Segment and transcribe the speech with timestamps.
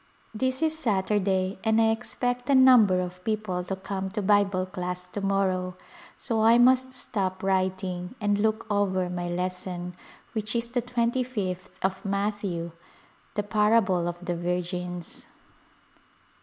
[0.33, 5.07] This is Saturday and I expect a number of people to come to Bible class
[5.09, 5.75] to morrow,
[6.17, 9.93] so I must stop writing and look over my lesson,
[10.33, 12.71] which is the twenty fifth of Matthew,
[13.35, 15.27] the Parable of the Virgins.